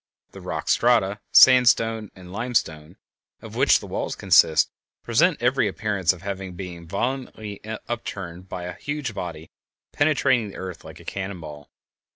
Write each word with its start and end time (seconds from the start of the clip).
The 0.31 0.41
rock 0.41 0.67
strata 0.67 1.19
(sandstone 1.31 2.09
and 2.15 2.33
limestone) 2.33 2.97
of 3.39 3.53
which 3.55 3.79
the 3.79 3.85
walls 3.85 4.15
consist 4.15 4.71
present 5.03 5.37
every 5.39 5.67
appearance 5.67 6.11
of 6.11 6.23
having 6.23 6.55
been 6.55 6.87
violently 6.87 7.61
upturned 7.87 8.49
by 8.49 8.63
a 8.63 8.73
huge 8.73 9.13
body 9.13 9.51
penetrating 9.91 10.49
the 10.49 10.55
earth 10.55 10.83
like 10.83 10.99
a 10.99 11.05
cannon 11.05 11.39
ball. 11.39 11.69